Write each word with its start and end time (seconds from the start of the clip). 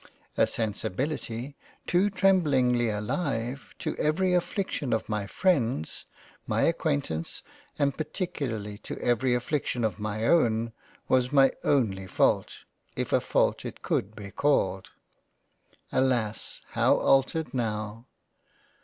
A 0.35 0.47
sensibility 0.47 1.55
too 1.85 2.09
tremblingly 2.09 2.89
alive 2.89 3.75
to 3.77 3.95
every 3.97 4.33
affliction 4.33 4.93
of 4.93 5.07
my 5.07 5.27
Freinds, 5.27 6.05
my 6.47 6.63
Acquaintance 6.63 7.43
and 7.77 7.95
particularly 7.95 8.79
to 8.79 8.97
every 8.97 9.35
affliction 9.35 9.83
of 9.83 9.99
my 9.99 10.25
own, 10.25 10.73
was 11.07 11.31
my 11.31 11.51
only 11.63 12.07
fault, 12.07 12.63
if 12.95 13.13
a 13.13 13.21
fault 13.21 13.63
it 13.63 13.83
could 13.83 14.15
be 14.15 14.31
called. 14.31 14.89
Alas! 15.91 16.63
how 16.69 16.95
altered 16.97 17.53
now 17.53 18.07